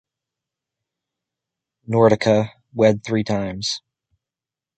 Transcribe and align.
Nordica 1.87 2.49
wed 2.73 3.03
three 3.03 3.23
times. 3.23 3.83